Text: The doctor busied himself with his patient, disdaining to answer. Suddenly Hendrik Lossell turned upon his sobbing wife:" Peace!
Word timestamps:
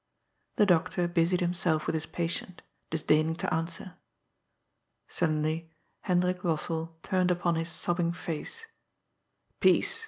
The 0.55 0.65
doctor 0.65 1.07
busied 1.07 1.41
himself 1.41 1.85
with 1.85 1.93
his 1.93 2.07
patient, 2.07 2.63
disdaining 2.89 3.35
to 3.35 3.53
answer. 3.53 3.97
Suddenly 5.07 5.69
Hendrik 5.99 6.39
Lossell 6.43 6.93
turned 7.03 7.29
upon 7.29 7.53
his 7.53 7.69
sobbing 7.69 8.09
wife:" 8.27 8.65
Peace! 9.61 9.99